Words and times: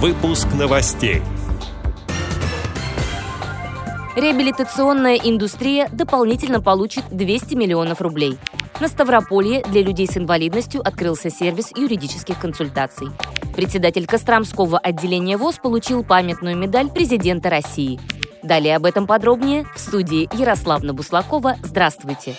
Выпуск 0.00 0.46
новостей. 0.56 1.22
Реабилитационная 4.14 5.16
индустрия 5.16 5.88
дополнительно 5.90 6.62
получит 6.62 7.02
200 7.10 7.56
миллионов 7.56 8.00
рублей. 8.00 8.38
На 8.78 8.86
Ставрополье 8.86 9.64
для 9.64 9.82
людей 9.82 10.06
с 10.06 10.16
инвалидностью 10.16 10.86
открылся 10.86 11.30
сервис 11.30 11.72
юридических 11.76 12.38
консультаций. 12.38 13.08
Председатель 13.56 14.06
Костромского 14.06 14.78
отделения 14.78 15.36
ВОЗ 15.36 15.56
получил 15.56 16.04
памятную 16.04 16.56
медаль 16.56 16.90
президента 16.90 17.50
России. 17.50 17.98
Далее 18.44 18.76
об 18.76 18.86
этом 18.86 19.08
подробнее 19.08 19.66
в 19.74 19.80
студии 19.80 20.28
Ярославна 20.32 20.94
Буслакова. 20.94 21.56
Здравствуйте! 21.64 22.36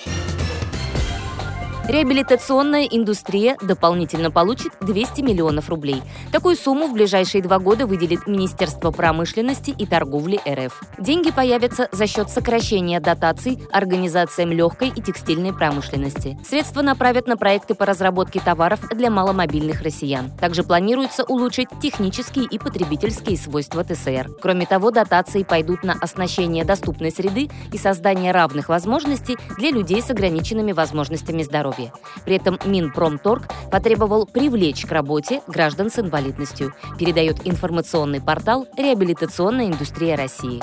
Реабилитационная 1.90 2.84
индустрия 2.84 3.58
дополнительно 3.64 4.30
получит 4.30 4.74
200 4.80 5.22
миллионов 5.22 5.70
рублей. 5.70 6.04
Такую 6.32 6.56
сумму 6.56 6.86
в 6.86 6.94
ближайшие 6.94 7.42
два 7.42 7.58
года 7.58 7.88
выделит 7.88 8.28
Министерство 8.28 8.92
промышленности 8.92 9.72
и 9.72 9.88
торговли 9.88 10.40
РФ. 10.48 10.80
Деньги 11.00 11.32
появятся 11.32 11.90
за 11.92 12.06
счет 12.06 12.30
сокращения 12.30 13.00
дотаций 13.00 13.58
организациям 13.72 14.52
легкой 14.52 14.90
и 14.90 15.02
текстильной 15.02 15.52
промышленности. 15.52 16.38
Средства 16.48 16.84
направят 16.84 17.26
на 17.26 17.38
проекты 17.38 17.74
по 17.74 17.88
разработке 17.88 18.40
товаров 18.40 18.82
для 18.92 19.10
маломобильных 19.10 19.82
россиян. 19.82 20.30
Также 20.40 20.62
планируется 20.62 21.24
улучшить 21.24 21.70
технические 21.82 22.46
и 22.46 22.60
потребительские 22.60 23.36
свойства 23.36 23.84
ТСР. 23.84 24.30
Кроме 24.44 24.68
того, 24.68 24.92
дотации 24.92 25.42
пойдут 25.42 25.84
на 25.84 25.94
оснащение 25.94 26.66
доступной 26.66 27.10
среды 27.10 27.50
и 27.74 27.80
создание 27.80 28.32
равных 28.32 28.70
возможностей 28.70 29.40
для 29.58 29.72
людей 29.72 30.04
с 30.04 30.12
ограниченными 30.12 30.72
возможностями 30.72 31.42
здоровья 31.42 31.79
здоровья. 31.80 31.94
При 32.26 32.36
этом 32.36 32.60
Минпромторг 32.66 33.50
потребовал 33.72 34.26
привлечь 34.26 34.86
к 34.86 34.92
работе 34.92 35.42
граждан 35.48 35.90
с 35.90 36.00
инвалидностью, 36.00 36.74
передает 36.98 37.48
информационный 37.48 38.22
портал 38.22 38.68
«Реабилитационная 38.78 39.68
индустрия 39.68 40.16
России». 40.16 40.62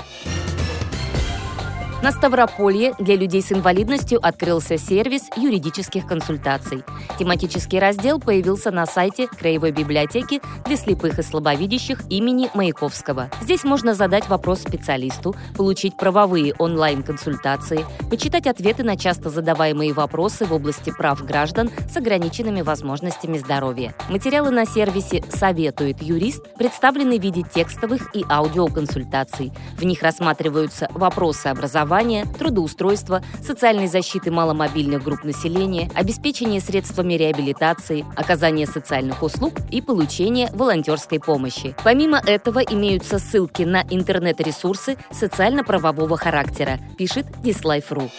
На 2.03 2.13
Ставрополье 2.13 2.93
для 2.99 3.17
людей 3.17 3.41
с 3.41 3.51
инвалидностью 3.51 4.21
открылся 4.23 4.77
сервис 4.77 5.23
юридических 5.35 6.07
консультаций. 6.07 6.85
Тематический 7.19 7.79
раздел 7.79 8.21
появился 8.21 8.71
на 8.71 8.85
сайте 8.85 9.27
Краевой 9.29 9.71
библиотеки 9.71 10.43
для 10.67 10.77
слепых 10.77 11.19
и 11.19 11.23
слабовидящих 11.23 12.03
имени 12.11 12.51
Маяковского. 12.53 13.31
Здесь 13.41 13.65
можно 13.65 13.95
задать 13.95 14.29
вопрос 14.29 14.61
специалисту, 14.61 15.35
получить 15.57 15.97
правовые 15.97 16.55
онлайн-консультации, 16.59 17.87
почитать 18.11 18.47
ответы 18.47 18.85
на 18.85 18.99
часто 18.99 19.31
задаваемые 19.31 19.95
вопросы 19.95 20.45
в 20.45 20.53
области 20.53 20.91
прав 20.91 21.25
граждан 21.25 21.71
с 21.91 21.97
ограниченными 21.97 22.61
возможностями 22.61 23.39
здоровья. 23.39 23.95
Материалы 24.11 24.51
на 24.51 24.67
сервисе 24.67 25.25
«Советует 25.31 26.03
юрист» 26.03 26.43
представлены 26.59 27.19
в 27.19 27.23
виде 27.23 27.43
текстовых 27.43 28.15
и 28.15 28.23
аудиоконсультаций. 28.29 29.51
В 29.79 29.85
них 29.85 30.03
рассматриваются 30.03 30.89
вопросы 30.93 31.47
образования, 31.47 31.86
образования, 31.87 32.27
трудоустройства, 32.39 33.23
социальной 33.43 33.87
защиты 33.87 34.31
маломобильных 34.31 35.05
групп 35.05 35.25
населения, 35.25 35.89
обеспечения 35.95 36.61
средствами 36.61 37.15
реабилитации, 37.15 38.05
оказания 38.17 38.67
социальных 38.67 39.23
услуг 39.23 39.55
и 39.71 39.81
получения 39.81 40.51
волонтерской 40.53 41.21
помощи. 41.21 41.77
Помимо 41.85 42.21
этого 42.27 42.59
имеются 42.59 43.19
ссылки 43.19 43.63
на 43.63 43.85
интернет-ресурсы 43.89 44.97
социально-правового 45.13 46.17
характера, 46.17 46.79
пишет 46.99 47.27
Dislife.ru. 47.45 48.11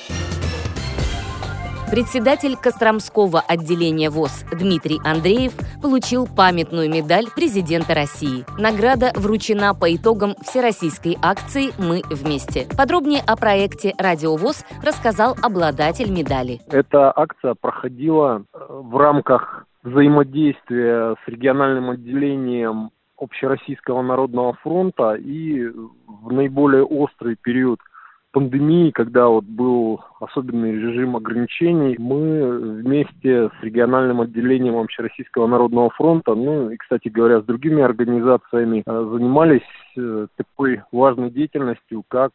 Председатель 1.89 2.57
Костромского 2.57 3.39
отделения 3.39 4.09
ВОЗ 4.09 4.43
Дмитрий 4.51 4.99
Андреев 5.05 5.53
получил 5.81 6.27
памятную 6.27 6.89
медаль 6.89 7.27
президента 7.33 7.95
России. 7.95 8.43
Награда 8.59 9.11
вручена 9.15 9.73
по 9.73 9.95
итогам 9.95 10.35
всероссийской 10.41 11.15
акции 11.23 11.71
«Мы 11.79 12.01
вместе». 12.09 12.67
Подробнее 12.77 13.21
о 13.25 13.37
проекте 13.37 13.93
«Радио 13.97 14.35
ВОЗ» 14.35 14.65
рассказал 14.85 15.37
обладатель 15.41 16.11
медали. 16.11 16.59
Эта 16.69 17.13
акция 17.15 17.55
проходила 17.55 18.43
э, 18.53 18.57
в 18.69 18.97
рамках 18.97 19.65
взаимодействия 19.83 21.15
с 21.23 21.27
региональным 21.27 21.91
отделением 21.91 22.91
Общероссийского 23.17 24.01
народного 24.01 24.53
фронта 24.61 25.13
и 25.13 25.65
в 25.67 26.33
наиболее 26.33 26.83
острый 26.83 27.37
период– 27.41 27.79
пандемии, 28.37 28.91
когда 28.91 29.29
вот 29.29 29.45
был 29.45 29.99
особенный 30.19 30.71
режим 30.71 31.15
ограничений, 31.15 31.95
мы 31.97 32.83
вместе 32.83 33.49
с 33.49 33.63
региональным 33.63 34.21
отделением 34.21 34.77
Общероссийского 34.77 35.47
народного 35.47 35.89
фронта, 35.89 36.35
ну 36.35 36.69
и, 36.69 36.77
кстати 36.77 37.07
говоря, 37.07 37.41
с 37.41 37.45
другими 37.45 37.81
организациями 37.81 38.83
э, 38.85 39.09
занимались 39.11 39.61
э, 39.97 40.27
такой 40.35 40.83
важной 40.91 41.31
деятельностью, 41.31 42.03
как 42.07 42.31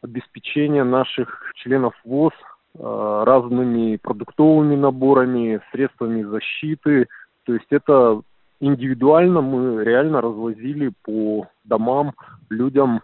обеспечение 0.00 0.84
наших 0.84 1.52
членов 1.56 1.94
ВОЗ 2.04 2.34
э, 2.78 3.24
разными 3.26 3.96
продуктовыми 3.96 4.76
наборами, 4.76 5.60
средствами 5.72 6.22
защиты. 6.22 7.08
То 7.46 7.54
есть 7.54 7.66
это 7.70 8.20
индивидуально 8.60 9.40
мы 9.40 9.82
реально 9.82 10.20
развозили 10.20 10.92
по 11.02 11.48
домам 11.64 12.12
людям 12.48 13.00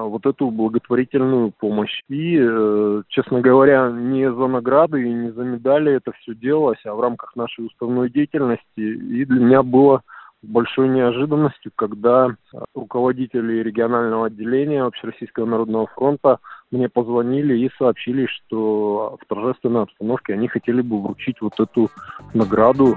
вот 0.00 0.26
эту 0.26 0.50
благотворительную 0.50 1.52
помощь. 1.58 2.00
И, 2.08 2.38
э, 2.40 3.02
честно 3.08 3.40
говоря, 3.40 3.90
не 3.90 4.30
за 4.30 4.46
награды 4.46 5.02
и 5.02 5.12
не 5.12 5.30
за 5.32 5.42
медали 5.42 5.92
это 5.92 6.12
все 6.12 6.34
делалось, 6.34 6.80
а 6.84 6.94
в 6.94 7.00
рамках 7.00 7.36
нашей 7.36 7.66
уставной 7.66 8.10
деятельности. 8.10 8.62
И 8.76 9.24
для 9.24 9.40
меня 9.40 9.62
было 9.62 10.02
большой 10.42 10.88
неожиданностью, 10.88 11.70
когда 11.76 12.34
руководители 12.74 13.62
регионального 13.62 14.26
отделения 14.26 14.82
Общероссийского 14.82 15.46
народного 15.46 15.86
фронта 15.86 16.38
мне 16.70 16.88
позвонили 16.88 17.56
и 17.58 17.70
сообщили, 17.78 18.26
что 18.26 19.18
в 19.20 19.26
торжественной 19.26 19.82
обстановке 19.82 20.34
они 20.34 20.48
хотели 20.48 20.80
бы 20.80 21.00
вручить 21.00 21.40
вот 21.40 21.58
эту 21.60 21.90
награду 22.34 22.96